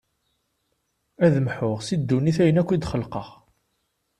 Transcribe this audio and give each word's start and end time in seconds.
Ad 1.25 1.35
mḥuɣ 1.45 1.77
si 1.81 1.95
ddunit 1.99 2.37
ayen 2.43 2.61
akk 2.61 2.69
i 2.71 2.77
d-xelqeɣ. 2.77 3.27